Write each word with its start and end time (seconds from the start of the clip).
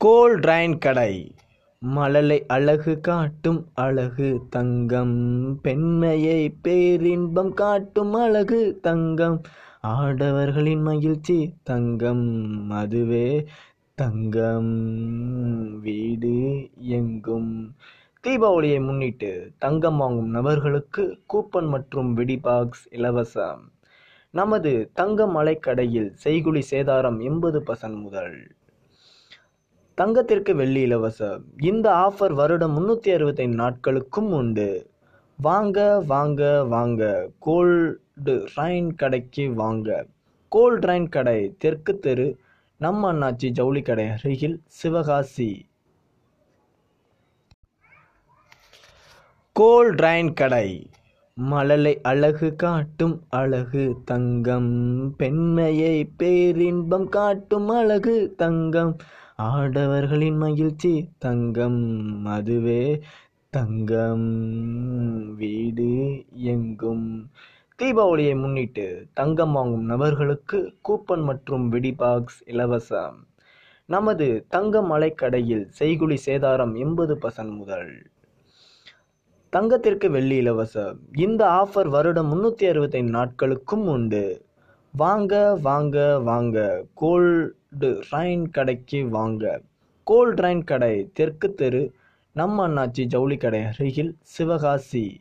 கோல்ட்ரைன் 0.00 0.78
கடை. 0.78 1.34
மழலை 1.78 2.46
அழகு 2.46 3.00
காட்டும் 3.00 3.66
அழகு 3.74 4.46
தங்கம். 4.50 5.16
பெண்மையை 5.62 6.50
பேரின்பம் 6.62 7.54
காட்டும் 7.54 8.14
அழகு 8.14 8.78
தங்கம். 8.82 9.42
ஆடவர்களின் 9.86 10.82
மகிழ்ச்சி 10.82 11.54
தங்கம். 11.62 12.24
அதுவே 12.70 13.46
தங்கம். 13.94 14.72
வீடு 15.80 16.34
எங்கும். 16.90 17.50
தீபாவளியை 18.24 18.84
முன்னிட்டு 18.84 19.52
தங்கம் 19.58 19.96
வாங்கும் 19.96 20.30
நபர்களுக்கு 20.30 21.18
கூப்பன் 21.34 21.68
மற்றும் 21.68 22.16
வெடிபாக்ஸ் 22.16 22.86
இலவசம். 22.90 23.62
நமது 24.34 24.90
தங்க 24.94 25.26
மலைக்கடையில் 25.26 26.10
செய்குலி 26.24 26.62
சேதாரம் 26.70 27.22
எண்பது 27.22 27.60
பர்சன்ட் 27.60 28.00
முதல் 28.00 28.34
தங்கத்திற்கு 30.00 30.54
வெள்ளி 30.54 30.82
இலவசம். 30.82 31.42
இந்த 31.62 31.86
ஆஃபர் 31.94 32.32
வருடம் 32.32 32.74
முந்நூற்றி 32.74 33.14
அறுபத்தைந்து 33.14 33.56
நாட்களுக்கும் 33.56 34.30
உண்டு. 34.32 34.90
வாங்க 35.36 36.02
வாங்க 36.06 36.64
வாங்க. 36.64 37.30
கோல்டு 37.38 38.48
ரைன் 38.56 38.94
கடைக்கு 38.94 39.54
வாங்க. 39.54 40.06
கோல்டு 40.48 40.88
ரைன் 40.88 41.08
கடை 41.08 41.54
தெற்கு 41.58 41.98
தெரு 41.98 42.38
நம்ம 42.78 43.12
அண்ணாச்சி 43.12 43.48
ஜவுளி 43.50 43.82
கடை 43.82 44.08
அருகில் 44.08 44.62
சிவகாசி. 44.66 45.68
கோல் 49.52 49.94
ரைன் 49.94 50.32
கடை. 50.32 50.90
மழலை 51.34 52.00
அழகு 52.02 52.56
காட்டும் 52.56 53.22
அழகு 53.28 53.96
தங்கம். 54.04 55.14
பெண்மையை 55.16 56.04
பேரின்பம் 56.04 57.08
காட்டும் 57.08 57.68
அழகு 57.68 58.34
தங்கம். 58.36 58.96
ஆடவர்களின் 59.48 60.36
மகிழ்ச்சி. 60.36 61.10
தங்கம் 61.18 61.80
அதுவே. 62.26 62.82
தங்கம் 63.50 64.28
வீடு 65.36 65.90
எங்கும். 66.32 67.06
தீபாவளியை 67.78 68.34
முன்னிட்டு 68.40 68.86
தங்கம் 69.14 69.52
வாங்கும் 69.52 69.84
நபர்களுக்கு 69.84 70.58
கூப்பன் 70.88 71.22
மற்றும் 71.22 71.68
வெடி 71.68 71.92
பாக்ஸ் 71.94 72.40
இலவசம். 72.46 73.16
நமது 73.88 74.46
தங்க 74.48 74.82
மலைக்கடையில் 74.82 75.64
செய்குலி 75.78 76.18
சேதாரம் 76.26 76.78
எண்பது 76.78 77.14
பர்சன்ட் 77.14 77.56
முதல். 77.56 77.92
தங்கத்திற்கு 79.52 80.10
வெள்ளி 80.10 80.36
இலவசம். 80.36 80.98
இந்த 81.16 81.42
ஆஃபர் 81.60 81.88
வருடம் 81.88 82.30
முன்னூற்றி 82.32 82.68
அறுபத்தைந்து 82.68 83.12
நாட்களுக்கும் 83.18 83.86
உண்டு. 83.86 84.24
வாங்க 84.92 85.54
வாங்க 85.54 86.18
வாங்க. 86.18 86.84
கோல்டு 86.94 88.02
ரைன் 88.12 88.50
கடைக்கு 88.50 89.08
வாங்க. 89.08 89.60
கோல்ட் 90.04 90.40
ரைன் 90.40 90.64
கடை 90.64 91.10
தெற்கு 91.14 91.54
தெரு 91.54 91.92
நம்ம 92.32 92.68
அண்ணாச்சி 92.68 93.04
ஜவுளி 93.04 93.36
கடை 93.36 93.62
அருகில் 93.62 94.16
சிவகாசி. 94.22 95.20